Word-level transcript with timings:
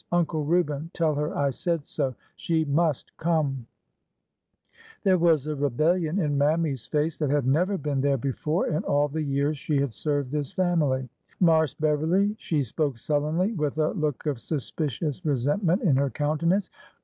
Uncle 0.11 0.43
Reuben, 0.43 0.89
tell 0.95 1.13
her 1.13 1.37
I 1.37 1.51
said 1.51 1.85
so. 1.85 2.15
She 2.35 2.65
must 2.65 3.15
come 3.17 3.45
1" 3.45 3.67
There 5.03 5.17
was 5.19 5.45
a 5.45 5.53
rebellion 5.55 6.17
in 6.17 6.39
Mammy's 6.39 6.87
face 6.87 7.19
that 7.19 7.29
had 7.29 7.45
never 7.45 7.77
been 7.77 8.01
there 8.01 8.17
before 8.17 8.65
in 8.65 8.83
all 8.85 9.07
the 9.09 9.21
years 9.21 9.59
she 9.59 9.77
had 9.79 9.93
served 9.93 10.31
this 10.31 10.51
family. 10.53 11.07
"DARK 11.39 11.69
SKINNED 11.69 11.91
WHITE 11.91 11.99
LADY" 11.99 12.05
301'' 12.33 12.33
Marse 12.33 12.33
Beverly! 12.35 12.35
She 12.39 12.63
spoke 12.63 12.97
sullenly, 12.97 13.51
with 13.53 13.77
a 13.77 13.91
look 13.91 14.25
of 14.25 14.39
suspicious 14.39 15.23
resentment 15.23 15.83
in 15.83 15.97
her 15.97 16.09
countenance. 16.09 16.71